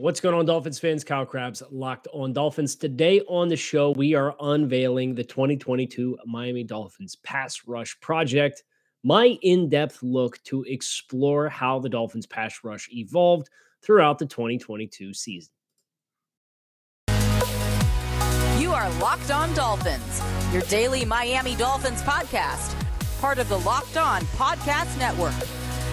[0.00, 1.02] What's going on, Dolphins fans?
[1.02, 2.76] Kyle Crabbs, Locked on Dolphins.
[2.76, 8.62] Today on the show, we are unveiling the 2022 Miami Dolphins Pass Rush Project,
[9.02, 13.50] my in depth look to explore how the Dolphins pass rush evolved
[13.82, 15.52] throughout the 2022 season.
[18.56, 20.22] You are Locked on Dolphins,
[20.52, 22.72] your daily Miami Dolphins podcast,
[23.20, 25.34] part of the Locked on Podcast Network.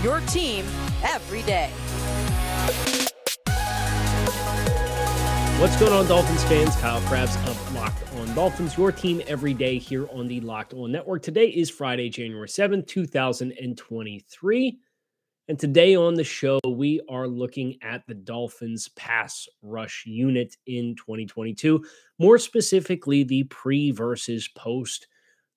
[0.04, 0.64] Your team
[1.02, 1.72] every day.
[5.57, 6.75] What's going on, Dolphins fans?
[6.75, 10.91] Kyle Crabbs of Locked on Dolphins, your team every day here on the Locked on
[10.91, 11.21] Network.
[11.23, 14.79] Today is Friday, January 7th, 2023.
[15.47, 20.93] And today on the show, we are looking at the Dolphins pass rush unit in
[20.97, 21.86] 2022,
[22.19, 25.07] more specifically, the pre versus post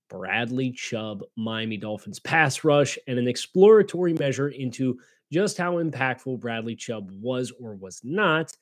[0.08, 5.00] Bradley Chubb Miami Dolphins pass rush and an exploratory measure into
[5.32, 8.52] just how impactful Bradley Chubb was or was not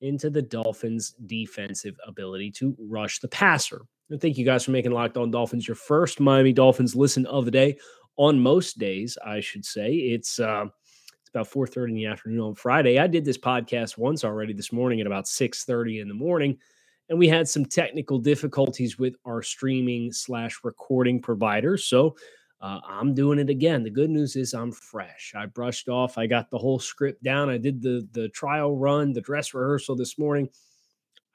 [0.00, 3.82] into the Dolphins' defensive ability to rush the passer.
[4.10, 7.44] And thank you guys for making Locked On Dolphins your first Miami Dolphins listen of
[7.44, 7.76] the day.
[8.16, 10.66] On most days, I should say, it's uh,
[11.20, 12.98] it's about 4:30 in the afternoon on Friday.
[12.98, 16.58] I did this podcast once already this morning at about 6:30 in the morning,
[17.08, 21.76] and we had some technical difficulties with our streaming slash recording provider.
[21.76, 22.16] So
[22.60, 23.82] uh, I'm doing it again.
[23.82, 25.32] The good news is I'm fresh.
[25.36, 26.18] I brushed off.
[26.18, 27.48] I got the whole script down.
[27.48, 30.48] I did the the trial run, the dress rehearsal this morning.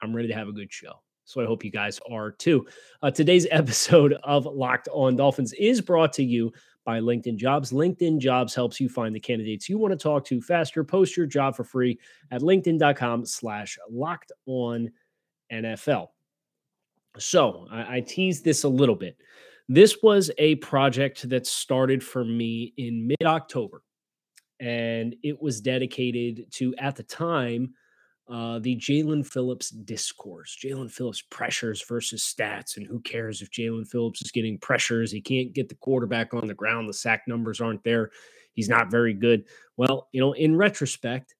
[0.02, 1.02] I'm ready to have a good show.
[1.24, 2.66] So I hope you guys are too.
[3.02, 6.52] Uh, today's episode of Locked On Dolphins is brought to you
[6.84, 7.72] by LinkedIn Jobs.
[7.72, 10.84] LinkedIn Jobs helps you find the candidates you want to talk to faster.
[10.84, 11.98] Post your job for free
[12.30, 14.88] at LinkedIn.com slash locked on
[15.52, 16.08] NFL.
[17.18, 19.16] So I, I teased this a little bit.
[19.68, 23.82] This was a project that started for me in mid October,
[24.60, 27.74] and it was dedicated to, at the time,
[28.28, 30.56] uh, the Jaelan Phillips discourse.
[30.62, 35.10] Jaelan Phillips pressures versus stats, and who cares if Jaelan Phillips is getting pressures?
[35.10, 36.88] He can't get the quarterback on the ground.
[36.88, 38.10] The sack numbers aren't there.
[38.52, 39.44] He's not very good.
[39.76, 41.34] Well, you know, in retrospect,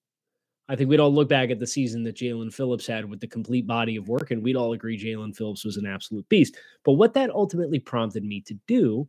[0.69, 3.29] I think we'd all look back at the season that Jaelan Phillips had with the
[3.29, 6.57] complete body of work, and we'd all agree Jaelan Phillips was an absolute beast.
[6.85, 9.09] But what that ultimately prompted me to do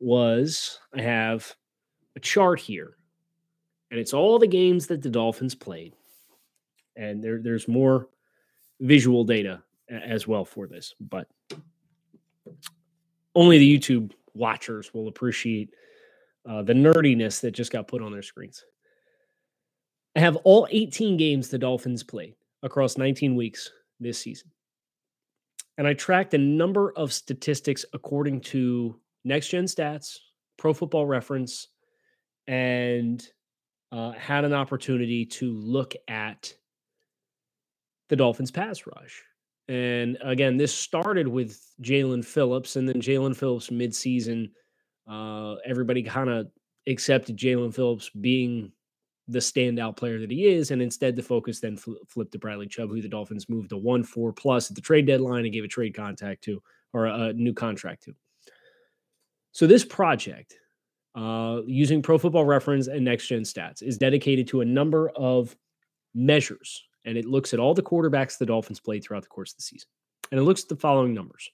[0.00, 1.54] was I have
[2.16, 2.96] a chart here,
[3.90, 5.94] and it's all the games that the Dolphins played.
[6.96, 8.08] And there, there's more
[8.80, 11.28] visual data as well for this, but
[13.34, 15.70] only the YouTube watchers will appreciate
[16.48, 18.64] uh, the nerdiness that just got put on their screens.
[20.16, 23.70] I have all 18 games the Dolphins played across 19 weeks
[24.00, 24.50] this season.
[25.76, 30.18] And I tracked a number of statistics according to Next Gen Stats,
[30.56, 31.68] Pro Football Reference,
[32.48, 33.24] and
[33.92, 36.52] uh, had an opportunity to look at
[38.08, 39.22] the Dolphins pass rush.
[39.68, 44.50] And again, this started with Jaelan Phillips, and then Jaelan Phillips midseason.
[45.06, 46.48] Uh, everybody kind of
[46.86, 48.72] accepted Jaelan Phillips being
[49.28, 52.66] the standout player that he is, and instead the focus then fl- flipped to Bradley
[52.66, 55.64] Chubb, who the Dolphins moved to one four plus at the trade deadline and gave
[55.64, 56.62] a trade contact to
[56.94, 58.14] or a, a new contract to.
[59.52, 60.54] So this project,
[61.14, 65.54] uh, using Pro Football Reference and Next Gen Stats, is dedicated to a number of
[66.14, 69.58] measures, and it looks at all the quarterbacks the Dolphins played throughout the course of
[69.58, 69.88] the season,
[70.32, 71.50] and it looks at the following numbers: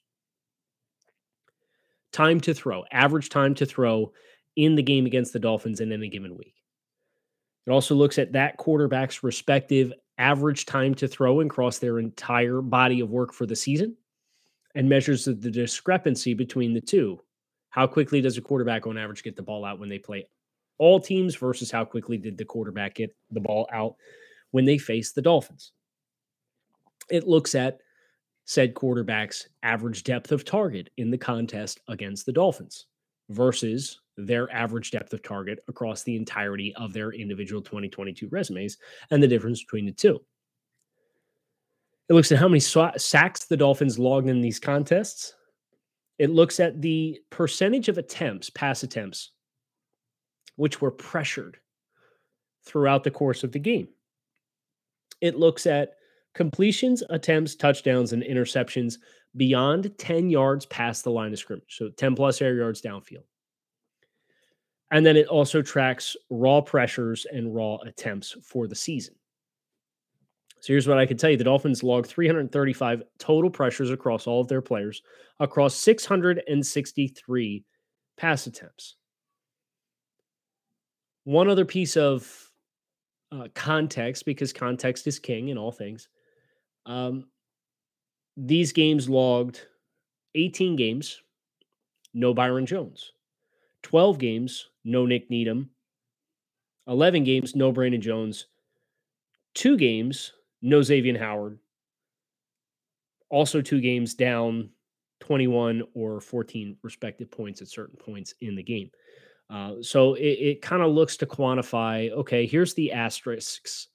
[2.13, 4.13] time to throw, average time to throw
[4.55, 6.55] in the game against the Dolphins in any given week
[7.67, 13.01] it also looks at that quarterback's respective average time to throw across their entire body
[13.01, 13.97] of work for the season
[14.75, 17.21] and measures the discrepancy between the two.
[17.71, 20.29] How quickly does a quarterback on average get the ball out when they play
[20.79, 23.97] all teams versus how quickly did the quarterback get the ball out
[24.51, 25.73] when they face the Dolphins?
[27.11, 27.79] It looks at
[28.45, 32.87] said quarterback's average depth of target in the contest against the Dolphins
[33.31, 38.79] versus their average depth of target across the entirety of their individual 2022 resumes
[39.11, 40.21] and the difference between the two.
[42.09, 45.35] It looks at how many sacks the Dolphins logged in these contests.
[46.19, 49.31] It looks at the percentage of attempts, pass attempts,
[50.57, 51.59] which were pressured
[52.65, 53.89] throughout the course of the game.
[55.21, 55.95] It looks at
[56.35, 58.97] completions, attempts, touchdowns, and interceptions
[59.37, 61.77] beyond 10 yards past the line of scrimmage.
[61.77, 63.25] So 10 plus air yards downfield.
[64.95, 69.17] And then it also tracks raw pressures and raw attempts for the season.
[70.61, 74.41] So here's what I can tell you the Dolphins logged 335 total pressures across all
[74.41, 75.03] of their players,
[75.41, 77.65] across 663
[78.17, 78.95] pass attempts.
[81.25, 82.53] One other piece of
[83.33, 86.09] uh, context, because context is king in all things,
[86.87, 87.27] um,
[88.37, 89.67] these games logged
[90.37, 91.21] 18 games,
[92.15, 93.11] no Byron Jones,
[93.85, 95.71] 12 games, no Nik Needham,
[96.89, 98.47] 11 games, no Brandon Jones,
[99.55, 101.59] two games, no Xavier Howard,
[103.31, 104.71] also two games down
[105.21, 108.91] 21 or 14 respective points at certain points in the game.
[109.51, 113.89] Uh, so it, it kind of looks to quantify okay, here's the asterisks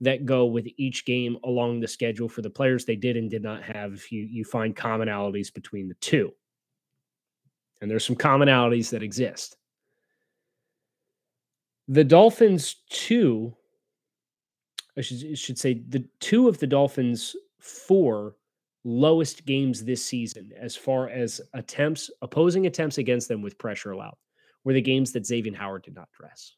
[0.00, 3.42] that go with each game along the schedule for the players they did and did
[3.42, 3.94] not have.
[3.94, 6.32] If you, you find commonalities between the two,
[7.82, 9.56] and there's some commonalities that exist.
[11.88, 13.54] The Dolphins, two,
[14.96, 18.36] I should, should say, the two of the Dolphins' four
[18.84, 24.16] lowest games this season as far as attempts, opposing attempts against them with pressure allowed,
[24.64, 26.54] were the games that Xavier Howard did not dress.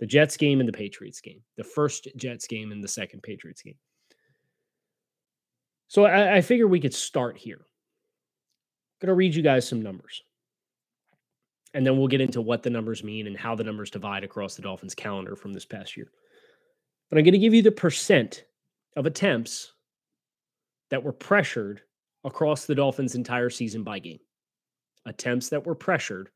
[0.00, 3.62] The Jets game and the Patriots game, the first Jets game and the second Patriots
[3.62, 3.76] game.
[5.88, 7.66] So I, I figure we could start here.
[9.04, 10.22] Going to read you guys some numbers.
[11.74, 14.54] And then we'll get into what the numbers mean and how the numbers divide across
[14.54, 16.10] the Dolphins calendar from this past year.
[17.10, 18.46] But I'm going to give you the percent
[18.96, 19.74] of attempts
[20.88, 21.82] that were pressured
[22.24, 24.20] across the Dolphins' entire season by game.
[25.04, 26.30] Attempts that were pressured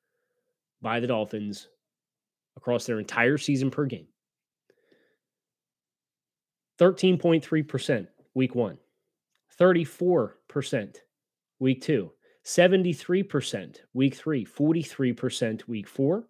[0.83, 1.69] by the Dolphins
[2.55, 4.09] across their entire season per game.
[6.79, 8.77] 13.3% week one,
[9.59, 10.97] 34%
[11.61, 12.13] week two,
[12.49, 16.25] 73% week three, 43% week four,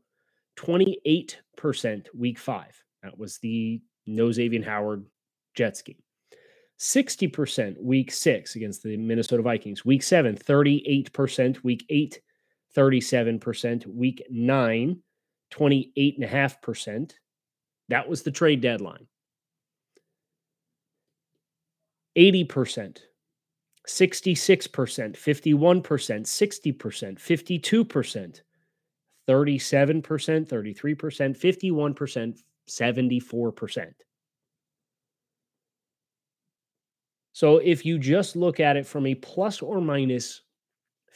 [0.58, 2.82] 28% week five.
[3.04, 5.06] That was the no Xavier Howard
[5.54, 6.02] Jets game.
[6.80, 9.84] 60% week six against the Minnesota Vikings.
[9.84, 11.62] Week seven, 38%.
[11.62, 12.20] Week eight,
[12.76, 13.86] 37%.
[13.86, 15.00] Week nine,
[15.52, 17.12] 28.5%.
[17.90, 19.06] That was the trade deadline.
[22.16, 22.98] 80%,
[23.88, 28.40] 66%, 51%, 60%, 52%,
[29.26, 30.02] 37%,
[30.46, 33.92] 33%, 51%, 74%.
[37.32, 40.42] So if you just look at it from a plus or minus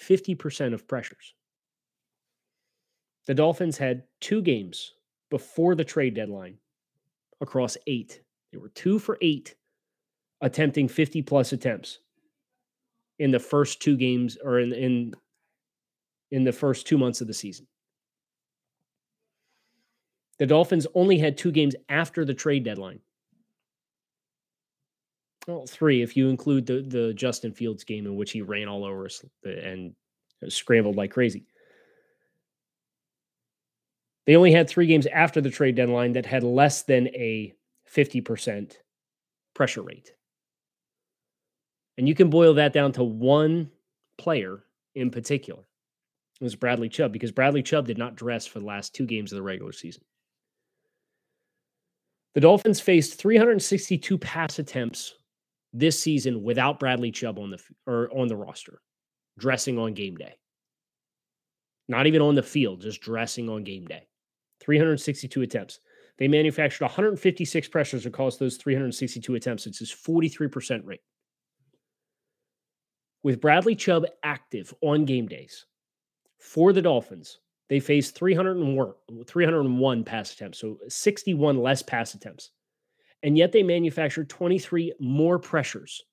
[0.01, 1.35] 50% of pressures,
[3.27, 4.95] the Dolphins had two games
[5.31, 6.57] before the trade deadline
[7.43, 8.23] across eight.
[8.51, 9.57] They were two for eight,
[10.41, 11.99] attempting 50 plus attempts
[13.19, 15.15] in the first two games or in, in,
[16.31, 17.67] in the first two months of the season.
[20.39, 23.01] The Dolphins only had two games after the trade deadline
[25.47, 28.85] well, three if you include the the Justin Fields game in which he ran all
[28.85, 29.95] over us and
[30.49, 31.47] scrambled like crazy.
[34.27, 37.53] They only had three games after the trade deadline that had less than a
[37.93, 38.75] 50%
[39.53, 40.13] pressure rate.
[41.99, 43.71] And you can boil that down to one
[44.19, 45.63] player in particular.
[46.41, 49.33] It was Bradley Chubb because Bradley Chubb did not dress for the last two games
[49.33, 50.03] of the regular season.
[52.35, 55.15] The Dolphins faced 362 pass attempts
[55.73, 58.81] this season without Bradley Chubb on the or on the roster,
[59.39, 60.35] dressing on game day.
[61.89, 64.07] Not even on the field, just dressing on game day.
[64.61, 65.81] 362 attempts.
[66.19, 69.67] They manufactured 156 pressures across those 362 attempts.
[69.67, 71.01] It's his 43% rate.
[73.23, 75.67] With Bradley Chubb active on game days
[76.39, 77.39] for the Dolphins,
[77.69, 78.93] they faced 301,
[79.27, 82.51] 301 pass attempts, so 61 less pass attempts
[83.23, 86.05] and yet they manufactured 23 more pressures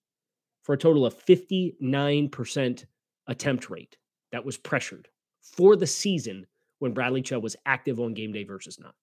[0.64, 2.86] for a total of 59%
[3.28, 3.98] attempt rate
[4.32, 5.08] that was pressured
[5.42, 6.46] for the season
[6.80, 8.94] when Bradley Chubb was active on game day versus not.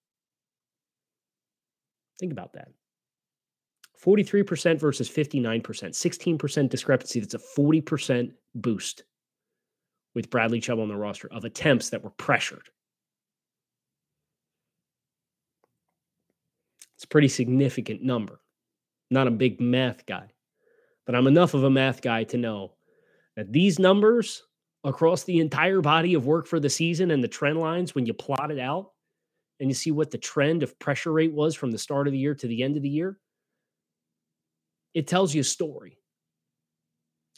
[2.19, 2.69] Think about that.
[4.03, 7.19] 43% versus 59%, 16% discrepancy.
[7.19, 9.03] That's a 40% boost
[10.13, 12.69] with Bradley Chubb on the roster of attempts that were pressured.
[16.95, 18.39] It's a pretty significant number.
[19.11, 20.31] Not a big math guy,
[21.05, 22.73] but I'm enough of a math guy to know
[23.35, 24.43] that these numbers
[24.83, 28.13] across the entire body of work for the season and the trend lines, when you
[28.13, 28.91] plot it out
[29.59, 32.19] and you see what the trend of pressure rate was from the start of the
[32.19, 33.19] year to the end of the year,
[34.97, 35.99] it tells you a story.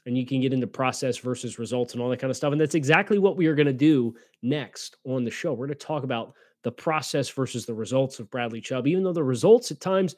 [0.06, 2.54] And you can get into process versus results and all that kind of stuff.
[2.54, 5.52] And that's exactly what we are going to do next on the show.
[5.52, 9.12] We're going to talk about the process versus the results of Bradley Chubb, even though
[9.12, 10.16] the results at times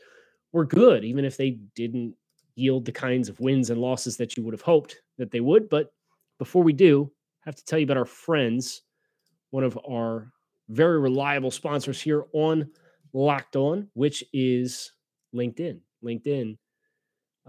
[0.52, 2.14] were good, even if they didn't
[2.54, 5.68] yield the kinds of wins and losses that you would have hoped that they would.
[5.68, 5.92] But
[6.38, 7.12] before we do,
[7.44, 8.84] I have to tell you about our friends,
[9.50, 10.32] one of our
[10.70, 12.70] very reliable sponsors here on
[13.14, 14.92] Locked On, which is
[15.34, 15.80] LinkedIn.
[16.06, 16.58] LinkedIn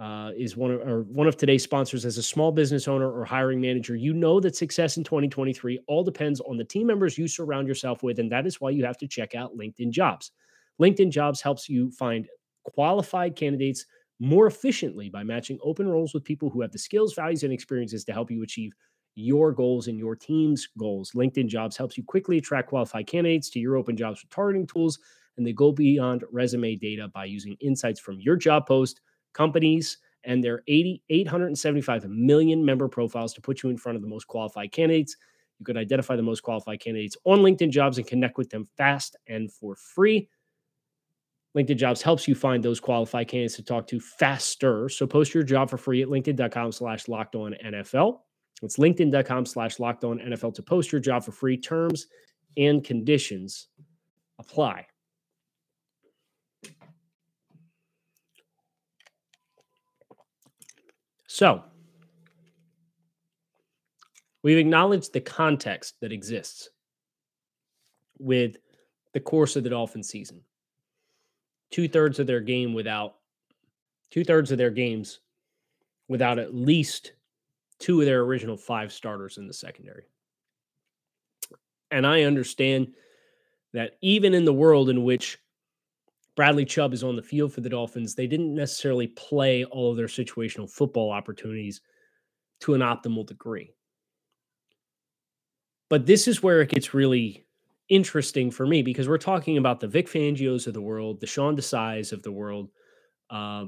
[0.00, 2.04] uh, is one of or one of today's sponsors.
[2.04, 6.02] As a small business owner or hiring manager, you know that success in 2023 all
[6.02, 8.98] depends on the team members you surround yourself with, and that is why you have
[8.98, 10.32] to check out LinkedIn Jobs.
[10.80, 12.26] LinkedIn Jobs helps you find
[12.64, 13.84] qualified candidates
[14.18, 18.04] more efficiently by matching open roles with people who have the skills, values, and experiences
[18.04, 18.72] to help you achieve
[19.14, 21.12] your goals and your team's goals.
[21.12, 24.98] LinkedIn Jobs helps you quickly attract qualified candidates to your open jobs with targeting tools,
[25.36, 29.00] and they go beyond resume data by using insights from your job post,
[29.32, 34.08] companies, and their 80, 875 million member profiles to put you in front of the
[34.08, 35.16] most qualified candidates.
[35.58, 39.16] You can identify the most qualified candidates on LinkedIn Jobs and connect with them fast
[39.26, 40.28] and for free.
[41.56, 44.88] LinkedIn Jobs helps you find those qualified candidates to talk to faster.
[44.88, 48.20] So post your job for free at LinkedIn.com slash locked on NFL.
[48.62, 51.58] It's LinkedIn.com slash locked on NFL to post your job for free.
[51.58, 52.06] Terms
[52.56, 53.68] and conditions
[54.38, 54.86] apply.
[61.34, 61.62] So,
[64.42, 66.68] we've acknowledged the context that exists
[68.18, 68.58] with
[69.14, 70.42] the course of the Dolphin season.
[71.70, 73.14] Two thirds of their game without,
[74.10, 75.20] two thirds of their games
[76.06, 77.12] without at least
[77.78, 80.04] two of their original five starters in the secondary.
[81.90, 82.92] And I understand
[83.72, 85.38] that even in the world in which
[86.34, 89.96] Bradley Chubb is on the field for the Dolphins, they didn't necessarily play all of
[89.96, 91.80] their situational football opportunities
[92.60, 93.72] to an optimal degree.
[95.90, 97.44] But this is where it gets really
[97.88, 101.54] interesting for me because we're talking about the Vic Fangios of the world, the Sean
[101.54, 102.70] Desais of the world,
[103.28, 103.66] uh,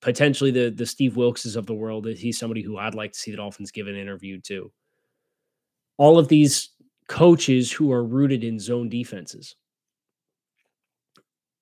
[0.00, 2.06] potentially the the Steve Wilkses of the world.
[2.06, 4.72] He's somebody who I'd like to see the Dolphins give an interview to.
[5.98, 6.70] All of these
[7.08, 9.56] coaches who are rooted in zone defenses.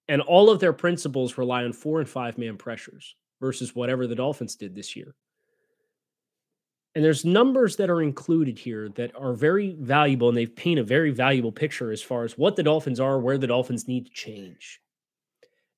[0.08, 4.14] And all of their principles rely on four and five man pressures versus whatever the
[4.14, 5.14] Dolphins did this year.
[6.94, 10.84] And there's numbers that are included here that are very valuable and they paint a
[10.84, 14.12] very valuable picture as far as what the Dolphins are, where the Dolphins need to
[14.12, 14.80] change.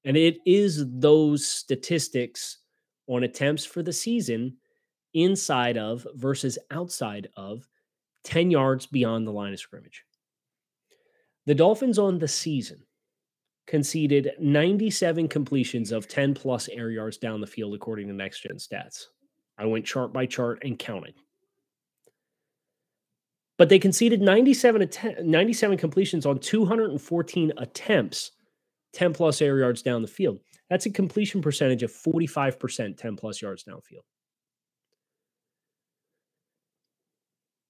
[0.04, 2.58] And it is those statistics
[3.08, 4.58] on attempts for the season
[5.14, 7.68] inside of versus outside of
[8.22, 10.04] 10 yards beyond the line of scrimmage.
[11.46, 12.82] The Dolphins on the season
[13.68, 18.56] conceded 97 completions of 10 plus air yards down the field, according to next gen
[18.56, 19.08] stats.
[19.58, 21.14] I went chart by chart and counted.
[23.58, 28.32] But they conceded 97, att- 97 completions on 214 attempts
[28.94, 30.40] 10 plus air yards down the field.
[30.70, 34.04] That's a completion percentage of 45%, 10 plus yards downfield.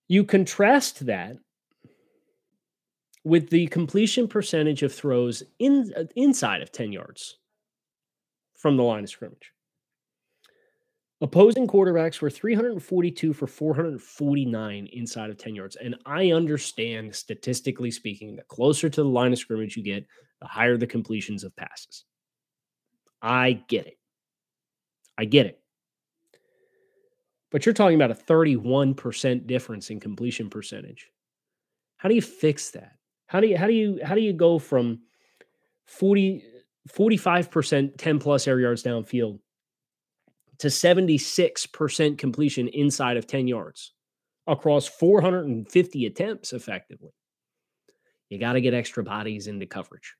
[0.06, 1.38] You contrast that
[3.25, 7.38] with the completion percentage of throws in, uh, inside of 10 yards
[8.54, 9.52] from the line of scrimmage.
[11.20, 15.76] Opposing quarterbacks were 342 for 449 inside of 10 yards.
[15.76, 20.06] And I understand, statistically speaking, that closer to the line of scrimmage you get,
[20.40, 22.04] the higher the completions of passes.
[23.20, 23.98] I get it.
[25.16, 25.60] I get it.
[27.50, 31.10] But you're talking about a 31% difference in completion percentage.
[31.96, 32.97] How do you fix that?
[33.28, 35.00] How do you how do you how do you go from
[35.85, 36.42] 40
[36.90, 39.40] 45% 10 plus air yards downfield
[40.58, 43.92] to 76% completion inside of 10 yards
[44.47, 47.11] across 450 attempts effectively?
[48.30, 50.14] You got to get extra bodies into coverage.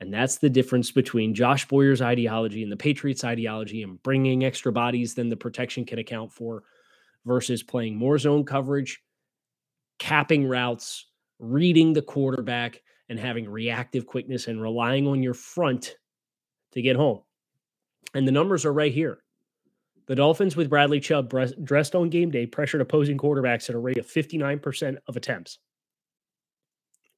[0.00, 4.72] And that's the difference between Josh Boyer's ideology and the Patriots' ideology and bringing extra
[4.72, 6.62] bodies than the protection can account for
[7.26, 9.02] versus playing more zone coverage,
[9.98, 11.09] capping routes,
[11.40, 12.80] reading the quarterback,
[13.10, 15.96] and having reactive quickness and relying on your front
[16.72, 17.20] to get home.
[18.14, 19.18] And the numbers are right here.
[20.06, 21.32] The Dolphins with Bradley Chubb
[21.62, 25.58] dressed on game day pressured opposing quarterbacks at a rate of 59% of attempts.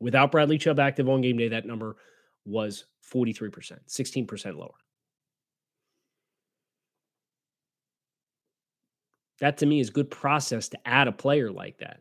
[0.01, 1.97] Without Bradley Chubb active on game day, that number
[2.45, 4.71] was 43%, 16% lower.
[9.41, 12.01] That to me is good process to add a player like that.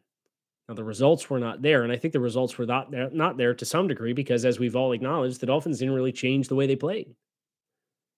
[0.68, 3.38] Now the results were not there, and I think the results were not there, not
[3.38, 6.56] there to some degree because, as we've all acknowledged, the Dolphins didn't really change the
[6.56, 7.16] way they played.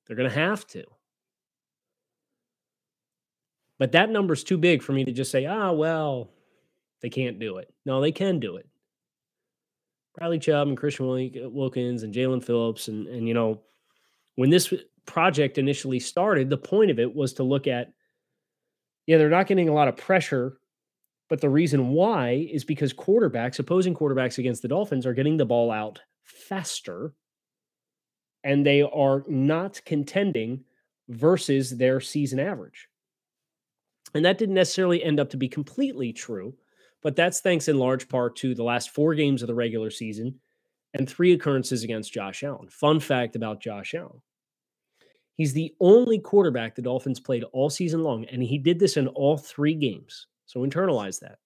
[0.05, 0.83] They're going to have to.
[3.79, 6.29] But that number's too big for me to just say, ah, well,
[7.01, 7.73] they can't do it.
[7.85, 8.67] No, they can do it.
[10.15, 12.88] Bradley Chubb and Christian Wilkins and Jaelan Phillips.
[12.88, 13.62] And, and, you know,
[14.35, 14.73] when this
[15.05, 17.91] project initially started, the point of it was to look at,
[19.07, 20.57] yeah, they're not getting a lot of pressure.
[21.30, 25.46] But the reason why is because quarterbacks, opposing quarterbacks against the Dolphins, are getting the
[25.46, 27.13] ball out faster
[28.44, 30.63] and they are not contending
[31.08, 32.88] versus their season average.
[34.13, 36.53] And that didn't necessarily end up to be completely true,
[37.01, 40.39] but that's thanks in large part to the last four games of the regular season
[40.94, 42.68] and three occurrences against Josh Allen.
[42.70, 44.22] Fun fact about Josh Allen
[45.36, 49.08] he's the only quarterback the Dolphins played all season long, and he did this in
[49.10, 50.27] all three games.
[50.53, 51.39] So internalize that.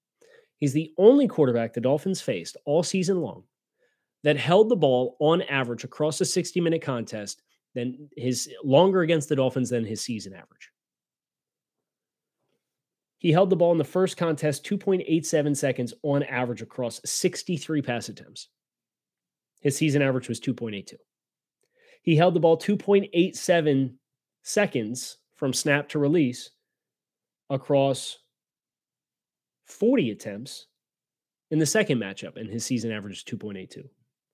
[0.57, 3.43] He's the only quarterback the Dolphins faced all season long
[4.23, 7.41] that held the ball on average across a 60 minute contest
[7.73, 10.71] than his longer against the Dolphins than his season average.
[13.19, 18.09] He held the ball in the first contest 2.87 seconds on average across 63 pass
[18.09, 18.49] attempts.
[19.61, 20.95] His season average was 2.82.
[22.01, 23.93] He held the ball 2.87
[24.43, 26.49] seconds from snap to release
[27.49, 28.17] across
[29.67, 30.67] 40 attempts
[31.51, 33.87] in the second matchup, and his season average is 2.82.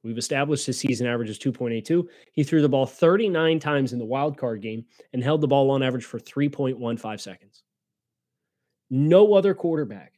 [0.04, 2.08] We've established his season average is 2.82.
[2.34, 5.72] He threw the ball 39 times in the wild card game and held the ball
[5.72, 7.64] on average for 3.15 seconds.
[8.90, 10.14] No other quarterback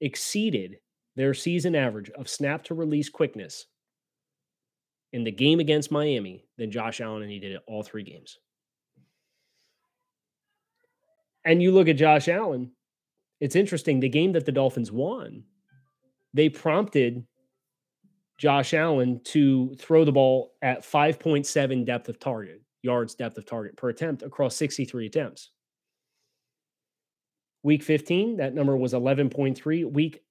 [0.00, 0.78] exceeded
[1.14, 3.66] their season average of snap to release quickness
[5.12, 8.38] in the game against Miami than Josh Allen, and he did it all three games.
[11.44, 12.72] And you look at Josh Allen,
[13.40, 14.00] it's interesting.
[14.00, 15.44] The game that the Dolphins won,
[16.34, 17.24] they prompted
[18.38, 23.76] Josh Allen to throw the ball at 5.7 depth of target, yards depth of target
[23.76, 25.50] per attempt across 63 attempts.
[27.64, 29.92] Week 15, that number was 11.3.
[29.92, 30.22] Week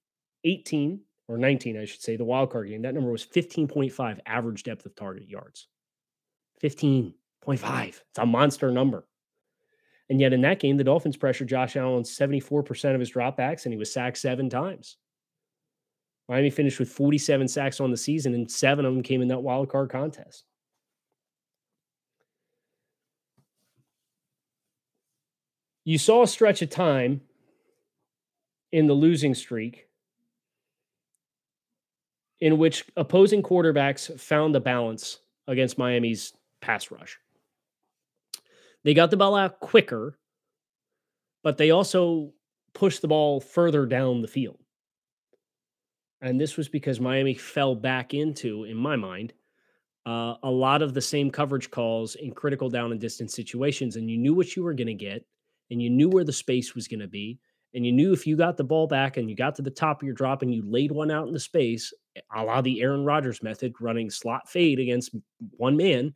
[0.44, 4.62] 18 or 19, I should say, the wild card game, that number was 15.5 average
[4.62, 5.68] depth of target yards.
[6.62, 7.12] 15.5.
[7.88, 9.06] It's a monster number.
[10.10, 13.72] And yet in that game, the Dolphins pressured Josh Allen 74% of his dropbacks, and
[13.72, 14.96] he was sacked seven times.
[16.28, 19.42] Miami finished with 47 sacks on the season, and seven of them came in that
[19.42, 20.44] wild card contest.
[25.84, 27.22] You saw a stretch of time
[28.72, 29.88] in the losing streak
[32.40, 37.18] in which opposing quarterbacks found a balance against Miami's pass rush.
[38.84, 40.18] They got the ball out quicker,
[41.42, 42.32] but they also
[42.74, 44.58] pushed the ball further down the field.
[46.20, 49.32] And this was because Miami fell back into, in my mind,
[50.06, 53.96] uh, a lot of the same coverage calls in critical down and distance situations.
[53.96, 55.24] And you knew what you were going to get,
[55.70, 57.38] and you knew where the space was going to be.
[57.74, 60.00] And you knew if you got the ball back and you got to the top
[60.00, 61.92] of your drop and you laid one out in the space,
[62.34, 65.14] a la the Aaron Rodgers method, running slot fade against
[65.56, 66.14] one man,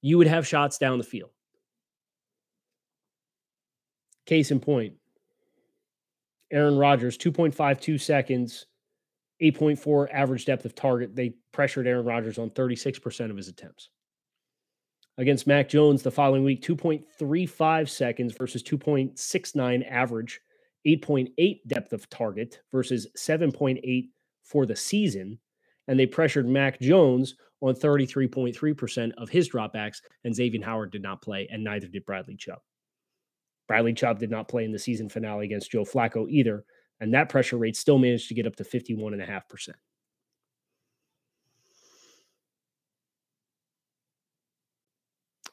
[0.00, 1.30] you would have shots down the field.
[4.26, 4.94] Case in point,
[6.50, 8.66] Aaron Rodgers, 2.52 seconds,
[9.42, 11.14] 8.4 average depth of target.
[11.14, 13.90] They pressured Aaron Rodgers on 36% of his attempts.
[15.16, 20.40] Against Mac Jones the following week, 2.35 seconds versus 2.69 average,
[20.86, 24.08] 8.8 depth of target versus 7.8
[24.44, 25.38] for the season.
[25.88, 31.22] And they pressured Mac Jones on 33.3% of his dropbacks, and Xavier Howard did not
[31.22, 32.60] play, and neither did Bradley Chubb.
[33.66, 36.64] Bradley Chubb did not play in the season finale against Joe Flacco either,
[37.00, 39.70] and that pressure rate still managed to get up to 51.5%.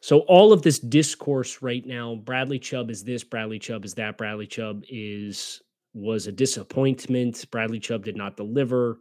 [0.01, 4.19] So all of this discourse right now, Bradley Chubb is this, Bradley Chubb is that,
[4.19, 5.61] Bradley Chubb is
[5.95, 7.45] was a disappointment.
[7.49, 8.99] Bradley Chubb did not deliver.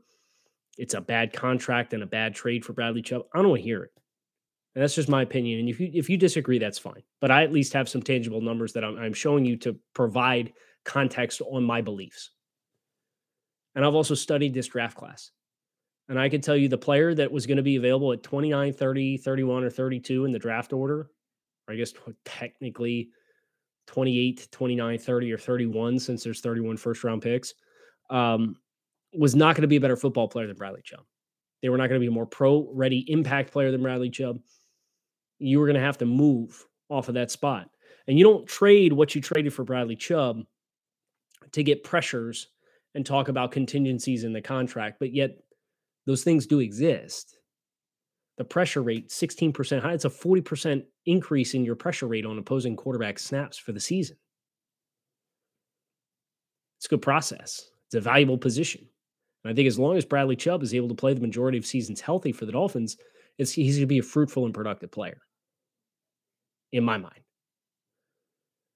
[0.78, 3.22] It's a bad contract and a bad trade for Bradley Chubb.
[3.32, 3.92] I don't want to hear it.
[4.74, 5.60] And that's just my opinion.
[5.60, 7.02] And if you if you disagree, that's fine.
[7.20, 10.52] But I at least have some tangible numbers that I'm, I'm showing you to provide
[10.84, 12.30] context on my beliefs.
[13.74, 15.30] And I've also studied this draft class.
[16.08, 18.72] And I can tell you the player that was going to be available at 29,
[18.72, 21.08] 30, 31, or 32 in the draft order,
[21.66, 23.08] or I guess technically
[23.86, 27.54] 28, 29, 30, or 31, since there's 31 first round picks,
[28.10, 28.56] um,
[29.16, 31.04] was not going to be a better football player than Bradley Chubb.
[31.62, 34.40] They were not going to be a more pro ready impact player than Bradley Chubb.
[35.38, 37.70] You were going to have to move off of that spot.
[38.06, 40.42] And you don't trade what you traded for Bradley Chubb
[41.52, 42.48] to get pressures
[42.94, 45.38] and talk about contingencies in the contract, but yet
[46.06, 47.38] those things do exist
[48.36, 49.92] the pressure rate 16% high.
[49.92, 54.16] It's a 40% increase in your pressure rate on opposing quarterback snaps for the season.
[56.78, 57.70] It's a good process.
[57.86, 58.88] It's a valuable position.
[59.44, 61.66] And I think as long as Bradley Chubb is able to play the majority of
[61.66, 62.96] seasons healthy for the Dolphins,
[63.36, 65.20] he's going to be a fruitful and productive player,
[66.72, 67.20] in my mind.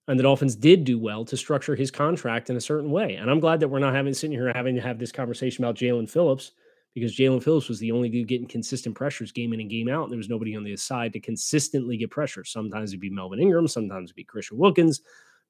[0.08, 3.16] And the Dolphins did do well to structure his contract in a certain way.
[3.16, 5.74] And I'm glad that we're not having sitting here having to have this conversation about
[5.74, 6.52] Jaelan Phillips
[6.94, 10.04] because Jaelan Phillips was the only dude getting consistent pressures game in and game out.
[10.04, 12.42] And there was nobody on the side to consistently get pressure.
[12.42, 15.02] Sometimes it'd be Melvin Ingram, sometimes it'd be Christian Wilkins,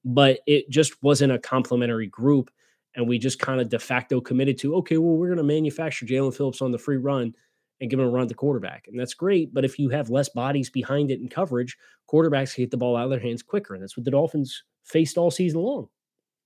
[0.05, 2.51] but it just wasn't a complementary group.
[2.99, 6.05] And we just kind of de facto committed to, okay, well, we're going to manufacture
[6.05, 7.33] Jaelan Phillips on the free run
[7.81, 8.87] and give him a run to quarterback.
[8.89, 9.55] And that's great.
[9.55, 11.77] But if you have less bodies behind it in coverage,
[12.13, 13.75] quarterbacks get the ball out of their hands quicker.
[13.75, 15.87] And that's what the Dolphins faced all season long.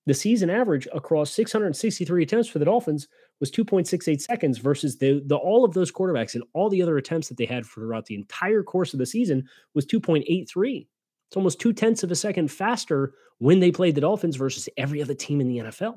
[0.04, 3.08] The season average across 663 attempts for the Dolphins
[3.40, 7.28] was 2.68 seconds versus the, the all of those quarterbacks and all the other attempts
[7.28, 10.86] that they had throughout the entire course of the season was 2.83.
[11.30, 15.00] It's almost two tenths of a second faster when they played the Dolphins versus every
[15.00, 15.96] other team in the NFL.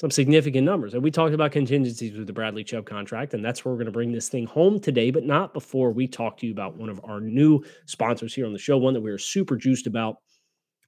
[0.00, 0.94] Some significant numbers.
[0.94, 3.84] And we talked about contingencies with the Bradley Chubb contract, and that's where we're going
[3.84, 6.88] to bring this thing home today, but not before we talk to you about one
[6.88, 10.16] of our new sponsors here on the show, one that we are super juiced about,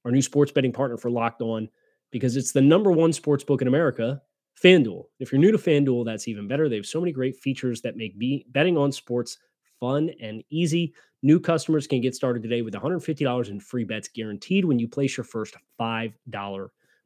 [0.07, 1.69] our new sports betting partner for Locked On,
[2.11, 4.23] because it's the number one sports book in America,
[4.65, 5.05] FanDuel.
[5.19, 6.71] If you're new to FanDuel, that's even better.
[6.71, 9.37] They have so many great features that make be- betting on sports
[9.79, 10.95] fun and easy.
[11.23, 15.19] New customers can get started today with $150 in free bets guaranteed when you place
[15.19, 16.15] your first $5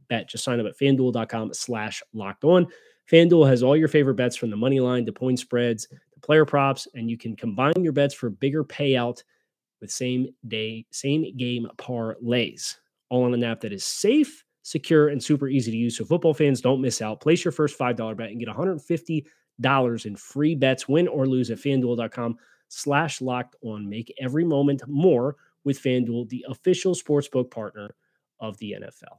[0.08, 0.28] bet.
[0.28, 2.66] Just sign up at fanduel.com slash locked on.
[3.10, 6.44] FanDuel has all your favorite bets from the money line to point spreads to player
[6.44, 9.22] props, and you can combine your bets for bigger payout
[9.80, 12.76] with same day, same game parlays,
[13.08, 15.96] all on an app that is safe, secure, and super easy to use.
[15.96, 17.20] So football fans don't miss out.
[17.20, 21.58] Place your first $5 bet and get $150 in free bets, win or lose at
[21.58, 22.36] fanduel.com
[22.68, 23.88] slash locked on.
[23.88, 27.94] Make every moment more with FanDuel, the official sportsbook partner
[28.40, 29.18] of the NFL.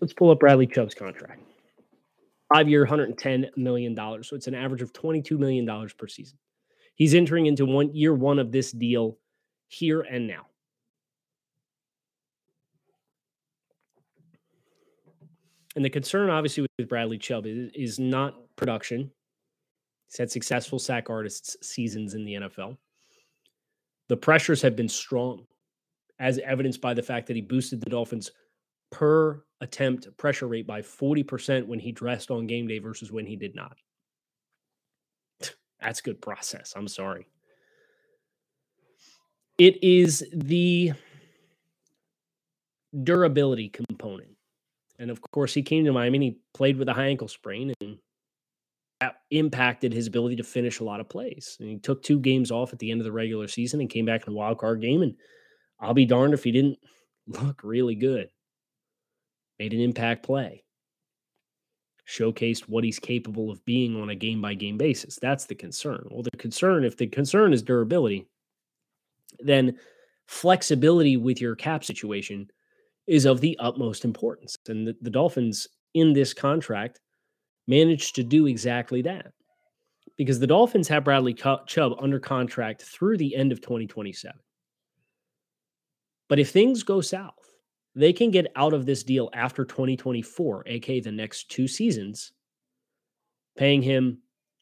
[0.00, 1.42] Let's pull up Bradley Chubb's contract.
[2.52, 3.94] Five year, $110 million.
[3.96, 6.38] So it's an average of $22 million per season.
[6.94, 9.18] He's entering into one year one of this deal
[9.68, 10.46] here and now.
[15.76, 19.10] And the concern, obviously, with Bradley Chubb is, is not production.
[20.08, 22.76] He's had successful sack artists seasons in the NFL.
[24.08, 25.46] The pressures have been strong,
[26.18, 28.32] as evidenced by the fact that he boosted the Dolphins
[28.90, 33.36] per attempt pressure rate by 40% when he dressed on game day versus when he
[33.36, 33.76] did not.
[35.80, 36.74] That's good process.
[36.76, 37.26] I'm sorry.
[39.58, 40.92] It is the
[43.02, 44.36] durability component.
[44.98, 47.72] And of course, he came to Miami and he played with a high ankle sprain,
[47.80, 47.98] and
[49.00, 51.56] that impacted his ability to finish a lot of plays.
[51.60, 54.04] And he took two games off at the end of the regular season and came
[54.04, 55.00] back in a wild card game.
[55.00, 55.14] And
[55.78, 56.78] I'll be darned if he didn't
[57.26, 58.28] look really good
[59.60, 60.64] made an impact play,
[62.08, 65.18] showcased what he's capable of being on a game by game basis.
[65.20, 66.08] That's the concern.
[66.10, 68.26] Well, the concern, if the concern is durability,
[69.38, 69.76] then
[70.26, 72.50] flexibility with your cap situation
[73.06, 74.56] is of the utmost importance.
[74.66, 76.98] And the, the Dolphins in this contract
[77.66, 79.32] managed to do exactly that
[80.16, 84.38] because the Dolphins have Bradley Chubb under contract through the end of 2027.
[86.28, 87.39] But if things go south,
[87.94, 92.32] they can get out of this deal after 2024, aka the next two seasons,
[93.56, 94.18] paying him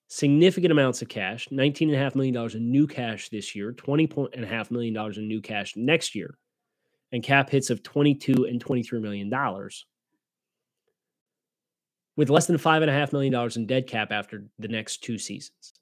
[0.08, 5.40] significant amounts of cash $19.5 million in new cash this year, $20.5 million in new
[5.40, 6.38] cash next year,
[7.12, 9.30] and cap hits of 22 and $23 million,
[12.16, 15.74] with less than $5.5 million in dead cap after the next two seasons.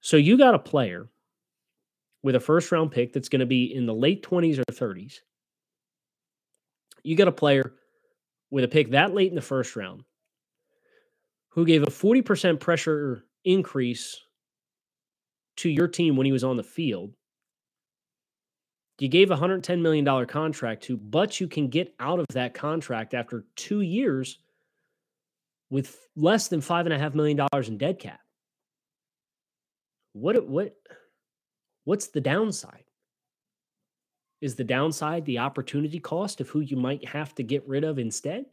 [0.00, 1.08] So you got a player
[2.22, 5.14] with a first round pick that's going to be in the late 20s or 30s,
[7.02, 7.74] you got a player
[8.50, 10.02] with a pick that late in the first round
[11.50, 14.20] who gave a 40% pressure increase
[15.56, 17.14] to your team when he was on the field.
[19.00, 23.14] You gave a $110 million contract to, but you can get out of that contract
[23.14, 24.38] after two years
[25.70, 28.20] with less than $5.5 million in dead cap.
[30.12, 30.74] What, what,
[31.88, 32.84] What's the downside?
[34.42, 37.98] Is the downside the opportunity cost of who you might have to get rid of
[37.98, 38.44] instead?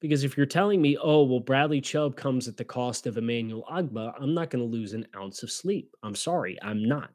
[0.00, 3.64] Because if you're telling me, oh, well, Bradley Chubb comes at the cost of Emmanuel
[3.68, 5.96] Ogbah, I'm not going to lose an ounce of sleep.
[6.04, 7.10] I'm sorry, I'm not.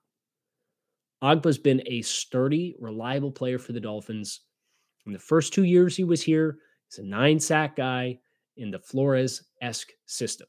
[1.24, 4.42] Ogbah's been a sturdy, reliable player for the Dolphins.
[5.06, 6.58] In the first two years he was here,
[6.90, 8.20] he's a nine sack guy
[8.58, 10.48] in the Flores esque system.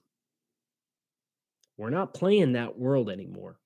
[1.77, 3.59] We're not playing that world anymore.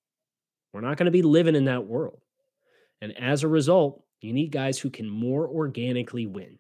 [0.73, 2.21] We're not going to be living in that world.
[3.01, 6.59] And as a result, you need guys who can more organically win.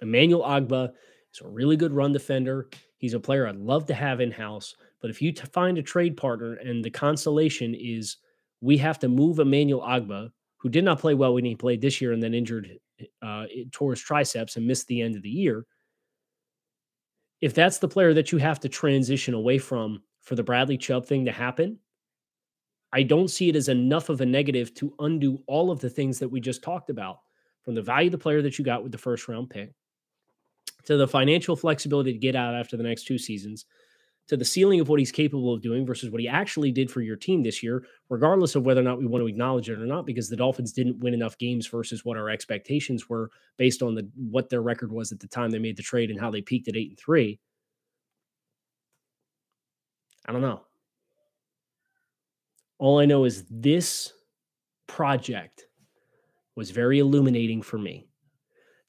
[0.00, 0.92] Emmanuel Ogbah
[1.34, 2.68] is a really good run defender.
[2.98, 4.74] He's a player I'd love to have in house.
[5.00, 8.18] But if you find a trade partner and the consolation is
[8.60, 12.00] we have to move Emmanuel Ogbah, who did not play well when he played this
[12.00, 12.70] year and then injured
[13.22, 15.64] uh, tore his triceps and missed the end of the year.
[17.40, 21.06] If that's the player that you have to transition away from for the Bradley Chubb
[21.06, 21.78] thing to happen,
[22.92, 26.18] I don't see it as enough of a negative to undo all of the things
[26.18, 27.20] that we just talked about
[27.62, 29.72] from the value of the player that you got with the first round pick
[30.84, 33.66] to the financial flexibility to get out after the next two seasons
[34.28, 37.00] to the ceiling of what he's capable of doing versus what he actually did for
[37.00, 39.86] your team this year, regardless of whether or not we want to acknowledge it or
[39.86, 43.94] not, because the Dolphins didn't win enough games versus what our expectations were based on
[43.94, 46.42] the what their record was at the time they made the trade and how they
[46.42, 47.40] peaked at eight and three.
[50.26, 50.62] I don't know.
[52.78, 54.12] All I know is this
[54.86, 55.66] project
[56.56, 58.06] was very illuminating for me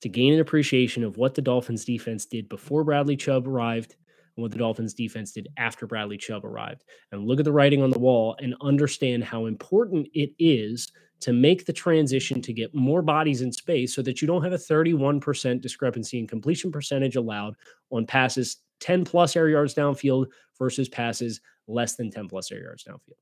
[0.02, 3.96] to gain an appreciation of what the Dolphins defense did before Bradley Chubb arrived
[4.36, 6.84] and what the Dolphins defense did after Bradley Chubb arrived.
[7.12, 10.92] And look at the writing on the wall and understand how important it is
[11.22, 14.54] to make the transition to get more bodies in space so that you don't have
[14.54, 17.56] a 31% discrepancy in completion percentage allowed
[17.92, 20.26] on passes 10 plus air yards downfield
[20.58, 23.20] versus passes less than 10 plus air yards downfield.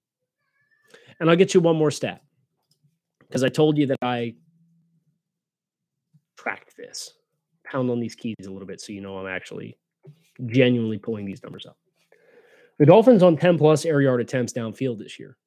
[1.19, 2.21] And I'll get you one more stat
[3.27, 4.35] because I told you that I
[6.37, 7.13] tracked this.
[7.65, 9.77] Pound on these keys a little bit so you know I'm actually
[10.45, 11.77] genuinely pulling these numbers up.
[12.77, 15.37] The Dolphins on 10 plus air yard attempts downfield this year.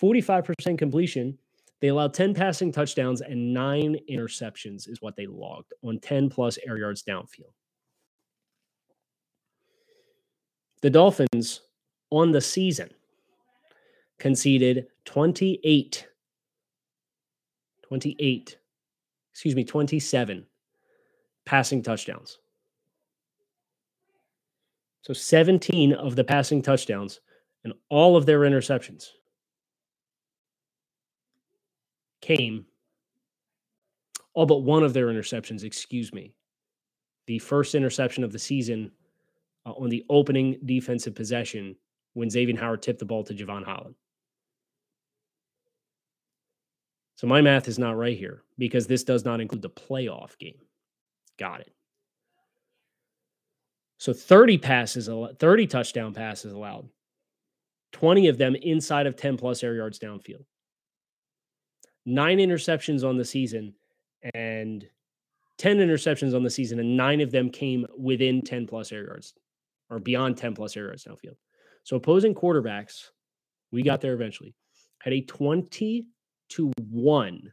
[0.00, 1.38] 45% completion.
[1.80, 6.58] They allowed 10 passing touchdowns and nine interceptions, is what they logged on 10 plus
[6.66, 7.52] air yards downfield.
[10.82, 11.62] The Dolphins
[12.10, 12.90] on the season
[14.18, 16.06] conceded 28,
[17.82, 18.58] 28,
[19.32, 20.46] excuse me, 27
[21.44, 22.38] passing touchdowns.
[25.04, 27.20] So 17 of the passing touchdowns
[27.62, 29.10] and all of their interceptions
[32.22, 32.64] came,
[34.32, 36.32] all but one of their interceptions, excuse me.
[37.26, 38.90] The first interception of the season
[39.66, 41.76] uh, on the opening defensive possession
[42.14, 43.94] when Xavier Howard tipped the ball to Jevon Holland.
[47.16, 50.58] So my math is not right here because this does not include the playoff game.
[51.38, 51.73] Got it.
[54.04, 56.90] So 30 passes, 30 touchdown passes allowed,
[57.92, 60.44] 20 of them inside of 10 plus air yards downfield.
[62.04, 63.72] Nine interceptions on the season
[64.34, 64.86] and
[65.56, 69.32] 10 interceptions on the season, and nine of them came within 10 plus air yards
[69.88, 71.36] or beyond 10 plus air yards downfield.
[71.84, 73.08] So opposing quarterbacks,
[73.72, 74.54] we got there eventually,
[75.00, 76.04] had a 20
[76.50, 77.52] to 1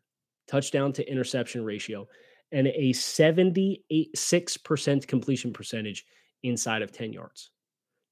[0.49, 2.09] touchdown to interception ratio
[2.51, 6.05] and a 76% completion percentage
[6.43, 7.51] inside of 10 yards,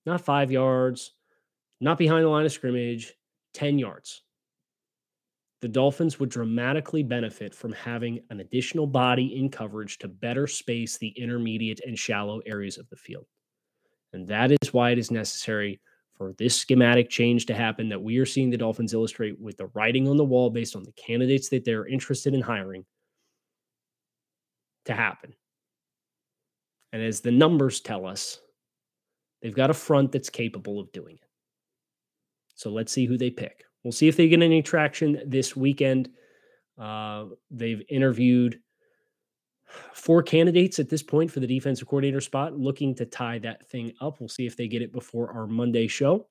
[0.05, 1.11] not five yards,
[1.81, 3.13] not behind the line of scrimmage,
[3.53, 4.23] 10 yards.
[5.61, 10.97] The Dolphins would dramatically benefit from having an additional body in coverage to better space
[10.97, 13.25] the intermediate and shallow areas of the field.
[14.13, 15.81] And that is why it is necessary
[16.15, 19.67] for this schematic change to happen that we are seeing the Dolphins illustrate with the
[19.67, 22.85] writing on the wall based on the candidates that they're interested in hiring
[24.85, 25.33] to happen.
[26.91, 28.39] And as the numbers tell us,
[29.41, 31.27] they've got a front that's capable of doing it.
[32.55, 33.63] So let's see who they pick.
[33.83, 36.09] We'll see if they get any traction this weekend.
[36.77, 38.59] Uh, they've interviewed
[39.93, 43.93] four candidates at this point for the defensive coordinator spot, looking to tie that thing
[44.01, 44.19] up.
[44.19, 46.27] We'll see if they get it before our Monday show.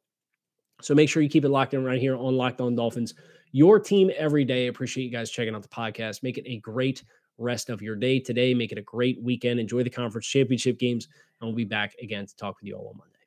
[0.80, 3.14] So make sure you keep it locked in right here on Locked On Dolphins.
[3.52, 4.66] Your team every day.
[4.66, 6.22] Appreciate you guys checking out the podcast.
[6.22, 7.02] Make it a great
[7.38, 8.54] rest of your day today.
[8.54, 9.60] Make it a great weekend.
[9.60, 11.08] Enjoy the conference championship games,
[11.40, 13.17] and we'll be back again to talk with you all on Monday.